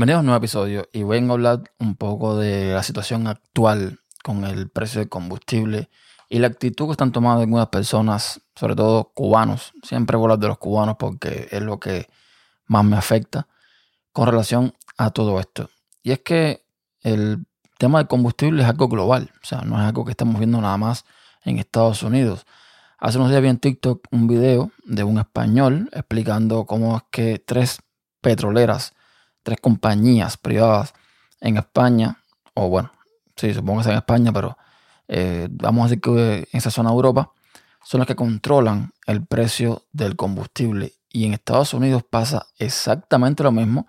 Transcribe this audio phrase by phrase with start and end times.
[0.00, 4.00] Bienvenidos a un nuevo episodio y voy a hablar un poco de la situación actual
[4.24, 5.90] con el precio del combustible
[6.30, 9.74] y la actitud que están tomando algunas personas, sobre todo cubanos.
[9.82, 12.08] Siempre voy a hablar de los cubanos porque es lo que
[12.64, 13.46] más me afecta
[14.14, 15.68] con relación a todo esto.
[16.02, 16.64] Y es que
[17.02, 17.44] el
[17.76, 20.78] tema del combustible es algo global, o sea, no es algo que estamos viendo nada
[20.78, 21.04] más
[21.44, 22.46] en Estados Unidos.
[22.96, 27.38] Hace unos días vi en TikTok un video de un español explicando cómo es que
[27.38, 27.82] tres
[28.22, 28.94] petroleras,
[29.42, 30.94] tres compañías privadas
[31.40, 32.18] en España,
[32.54, 32.92] o bueno,
[33.36, 34.56] sí, supongo que es en España, pero
[35.08, 37.32] eh, vamos a decir que en esa zona de Europa,
[37.82, 40.94] son las que controlan el precio del combustible.
[41.08, 43.86] Y en Estados Unidos pasa exactamente lo mismo,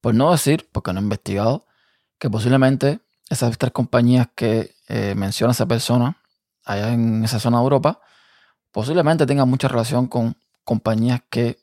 [0.00, 1.66] por no decir, porque no he investigado,
[2.18, 6.18] que posiblemente esas tres compañías que eh, menciona esa persona
[6.64, 8.00] allá en esa zona de Europa,
[8.70, 11.58] posiblemente tengan mucha relación con compañías que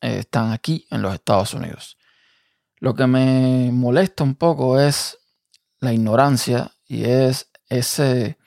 [0.00, 1.96] eh, están aquí en los Estados Unidos.
[2.82, 5.16] Lo que me molesta un poco es
[5.78, 8.38] la ignorancia y es ese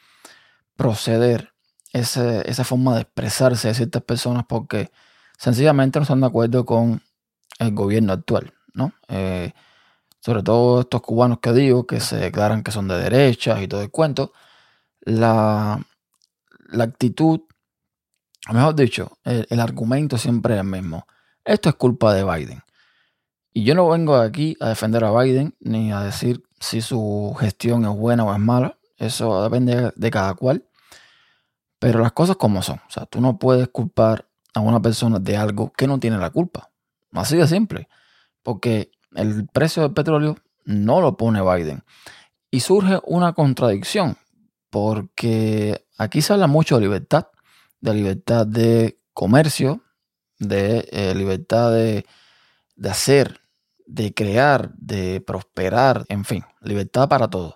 [0.75, 1.53] proceder,
[1.93, 4.91] esa forma de expresarse de ciertas personas porque
[5.37, 7.01] sencillamente no están de acuerdo con
[7.59, 8.91] el gobierno actual, ¿no?
[9.07, 9.53] Eh,
[10.19, 13.83] sobre todo estos cubanos que digo, que se declaran que son de derechas y todo
[13.83, 14.33] el cuento,
[14.99, 15.79] la,
[16.67, 17.39] la actitud,
[18.51, 21.07] mejor dicho, el, el, argumento siempre es el mismo.
[21.45, 22.64] Esto es culpa de Biden.
[23.57, 27.85] Y yo no vengo aquí a defender a Biden ni a decir si su gestión
[27.85, 28.77] es buena o es mala.
[28.97, 30.67] Eso depende de cada cual.
[31.79, 32.79] Pero las cosas como son.
[32.85, 36.31] O sea, tú no puedes culpar a una persona de algo que no tiene la
[36.31, 36.69] culpa.
[37.13, 37.87] Así de simple.
[38.43, 41.85] Porque el precio del petróleo no lo pone Biden.
[42.51, 44.17] Y surge una contradicción.
[44.69, 47.27] Porque aquí se habla mucho de libertad.
[47.79, 49.81] De libertad de comercio.
[50.39, 52.05] De eh, libertad de,
[52.75, 53.44] de hacer.
[53.85, 54.73] De crear.
[54.75, 56.05] De prosperar.
[56.09, 56.43] En fin.
[56.61, 57.55] Libertad para todo.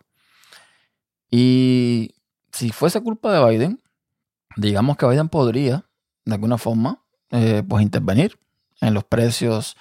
[1.32, 2.16] Y
[2.52, 3.82] si fuese culpa de Biden,
[4.56, 5.86] digamos que Biden podría,
[6.26, 8.40] de alguna forma, eh, pues intervenir
[8.82, 9.76] en los precios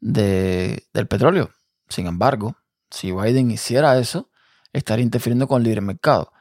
[0.00, 1.50] de, del petróleo.
[1.88, 2.56] Sin embargo,
[2.90, 4.30] si Biden hiciera eso,
[4.72, 6.32] estaría interfiriendo con el libre mercado.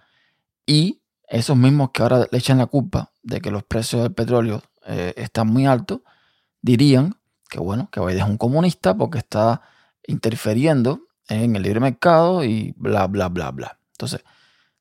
[0.66, 4.62] Y esos mismos que ahora le echan la culpa de que los precios del petróleo
[4.86, 6.02] eh, están muy altos,
[6.62, 7.18] dirían
[7.50, 9.62] que bueno, que Biden es un comunista porque está
[10.08, 13.80] interfiriendo en el libre mercado y bla, bla, bla, bla.
[13.92, 14.24] Entonces,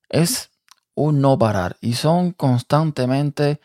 [0.09, 0.51] es
[0.95, 1.77] un no parar.
[1.81, 3.61] Y son constantemente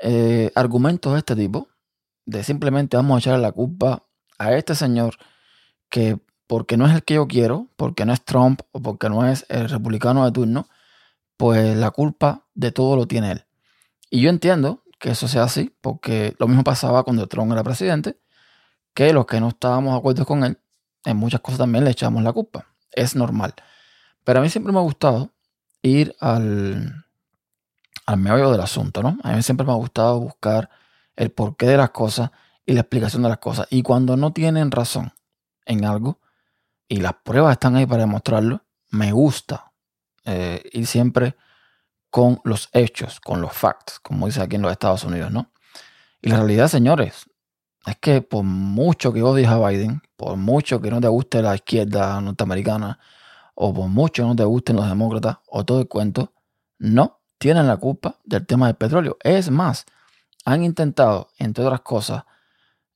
[0.00, 1.68] eh, argumentos de este tipo,
[2.26, 4.04] de simplemente vamos a echarle la culpa
[4.38, 5.16] a este señor
[5.88, 9.26] que porque no es el que yo quiero, porque no es Trump o porque no
[9.26, 10.68] es el republicano de turno,
[11.36, 13.44] pues la culpa de todo lo tiene él.
[14.10, 18.18] Y yo entiendo que eso sea así, porque lo mismo pasaba cuando Trump era presidente,
[18.94, 20.58] que los que no estábamos de acuerdo con él,
[21.04, 22.68] en muchas cosas también le echamos la culpa.
[22.90, 23.52] Es normal.
[24.24, 25.34] Pero a mí siempre me ha gustado
[25.82, 27.04] ir al,
[28.06, 29.18] al meollo del asunto, ¿no?
[29.22, 30.70] A mí siempre me ha gustado buscar
[31.16, 32.30] el porqué de las cosas
[32.64, 33.66] y la explicación de las cosas.
[33.68, 35.12] Y cuando no tienen razón
[35.66, 36.18] en algo
[36.88, 39.70] y las pruebas están ahí para demostrarlo, me gusta
[40.24, 41.36] eh, ir siempre
[42.14, 45.50] con los hechos, con los facts, como dice aquí en los Estados Unidos, ¿no?
[46.22, 47.28] Y la realidad, señores,
[47.84, 51.56] es que por mucho que odies a Biden, por mucho que no te guste la
[51.56, 53.00] izquierda norteamericana,
[53.56, 56.32] o por mucho no te gusten los demócratas o todo el cuento,
[56.78, 59.16] no tienen la culpa del tema del petróleo.
[59.20, 59.84] Es más,
[60.44, 62.22] han intentado, entre otras cosas,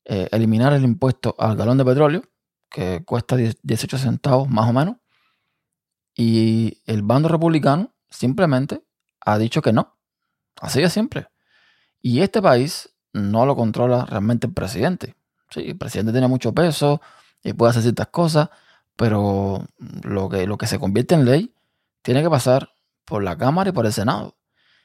[0.05, 2.23] eh, eliminar el impuesto al galón de petróleo,
[2.71, 4.95] que cuesta 18 centavos más o menos,
[6.15, 8.85] y el bando republicano simplemente
[9.21, 9.97] ha dicho que no.
[10.61, 11.29] Así de simple.
[12.01, 15.17] Y este país no lo controla realmente el presidente.
[15.51, 17.01] Sí, el presidente tiene mucho peso
[17.43, 18.51] y puede hacer ciertas cosas,
[18.97, 19.67] pero
[20.03, 21.55] lo que, lo que se convierte en ley
[22.03, 22.71] tiene que pasar
[23.05, 24.37] por la Cámara y por el Senado.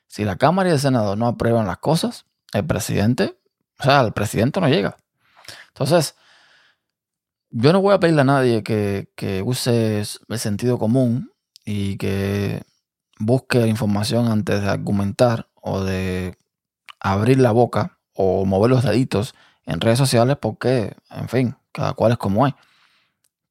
[0.07, 3.37] Si la Cámara y el Senado no aprueban las cosas, el presidente,
[3.79, 4.97] o sea, el presidente no llega.
[5.69, 6.15] Entonces,
[7.49, 11.31] yo no voy a pedirle a nadie que, que use el sentido común
[11.65, 12.63] y que
[13.19, 16.37] busque la información antes de argumentar o de
[16.99, 22.13] abrir la boca o mover los deditos en redes sociales porque, en fin, cada cual
[22.13, 22.53] es como es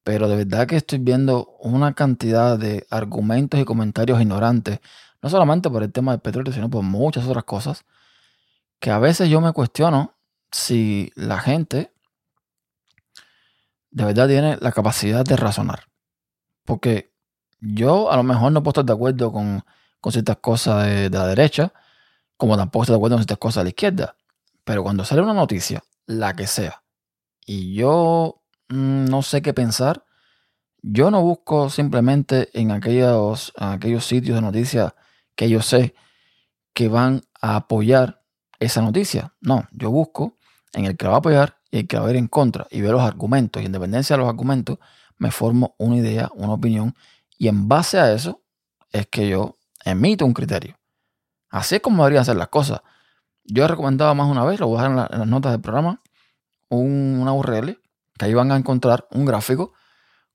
[0.03, 4.79] pero de verdad que estoy viendo una cantidad de argumentos y comentarios ignorantes,
[5.21, 7.85] no solamente por el tema del petróleo, sino por muchas otras cosas,
[8.79, 10.13] que a veces yo me cuestiono
[10.51, 11.93] si la gente
[13.91, 15.87] de verdad tiene la capacidad de razonar.
[16.65, 17.12] Porque
[17.63, 19.63] yo a lo mejor no puedo estar de acuerdo con,
[20.11, 21.73] ciertas cosas de, la derecha,
[22.35, 24.15] como tampoco estoy de acuerdo con ciertas cosas de la izquierda.
[24.65, 26.83] Pero cuando sale una noticia, la que sea,
[27.45, 30.05] y yo mm, no sé qué pensar.
[30.81, 34.93] Yo no busco simplemente en aquellos, aquellos sitios de noticias
[35.35, 35.95] que yo sé
[36.73, 38.21] que van a apoyar
[38.59, 39.33] esa noticia.
[39.39, 40.37] No, yo busco
[40.73, 42.67] en el que la va a apoyar y el que va a ir en contra
[42.69, 43.61] y veo los argumentos.
[43.61, 44.77] Y en dependencia de los argumentos,
[45.17, 46.95] me formo una idea, una opinión.
[47.37, 48.41] Y en base a eso
[48.91, 50.77] es que yo emito un criterio.
[51.49, 52.81] Así es como deberían ser las cosas.
[53.43, 56.01] Yo he recomendado más una vez, lo voy a dejar en, las notas del programa,
[56.69, 57.79] un, una URL
[58.17, 59.73] que ahí van a encontrar un gráfico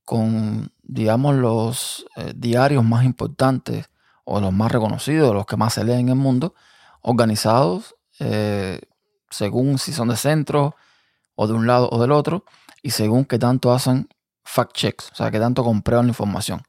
[0.04, 3.90] con, digamos, los eh, diarios más importantes
[4.24, 6.54] o los más reconocidos, los que más se leen en el mundo,
[7.02, 8.80] organizados eh,
[9.30, 10.74] según si son de centro
[11.34, 12.44] o de un lado o del otro,
[12.82, 14.08] y según qué tanto hacen
[14.44, 16.62] fact checks, o sea, qué tanto comprueban la información.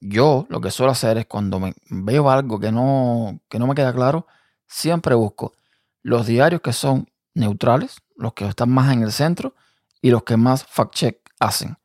[0.00, 3.74] Yo lo que suelo hacer es cuando me veo algo que no, que no me
[3.74, 4.26] queda claro,
[4.66, 5.54] siempre busco
[6.02, 9.54] los diarios que son neutrales, los que están más en el centro
[10.00, 11.76] y los que más fact check hacen.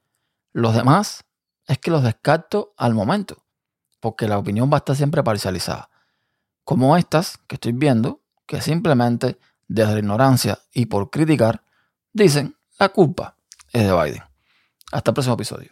[0.52, 1.26] Los demás
[1.68, 3.44] es que los descarto al momento,
[4.00, 5.90] porque la opinión va a estar siempre parcializada.
[6.64, 11.64] Como estas que estoy viendo, que simplemente desde la ignorancia y por criticar,
[12.12, 13.36] dicen la culpa
[13.72, 14.24] es de Biden.
[14.92, 15.72] Hasta el próximo episodio.